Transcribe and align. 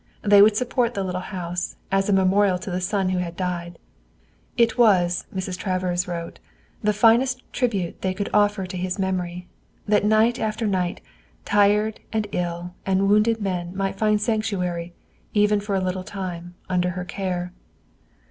They 0.23 0.41
would 0.41 0.57
support 0.57 0.95
the 0.95 1.03
little 1.03 1.21
house, 1.21 1.75
as 1.91 2.09
a 2.09 2.13
memorial 2.13 2.57
to 2.57 2.71
the 2.71 2.81
son 2.81 3.09
who 3.09 3.19
had 3.19 3.35
died. 3.37 3.77
It 4.57 4.75
was, 4.75 5.25
Mrs. 5.31 5.59
Travers 5.59 6.07
wrote, 6.07 6.39
the 6.81 6.91
finest 6.91 7.43
tribute 7.53 8.01
they 8.01 8.15
could 8.15 8.27
offer 8.33 8.65
to 8.65 8.77
his 8.77 8.97
memory, 8.97 9.47
that 9.87 10.03
night 10.03 10.39
after 10.39 10.65
night 10.65 11.01
tired 11.45 11.99
and 12.11 12.25
ill 12.31 12.73
and 12.83 13.09
wounded 13.09 13.39
men 13.39 13.77
might 13.77 13.99
find 13.99 14.19
sanctuary, 14.19 14.95
even 15.35 15.59
for 15.59 15.75
a 15.75 15.81
little 15.83 16.03
time, 16.03 16.55
under 16.67 16.89
her 16.97 17.05
care. 17.05 17.53